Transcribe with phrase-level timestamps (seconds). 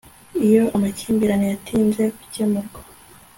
[0.47, 2.79] iyo amakimbirane yatinze gukemurwa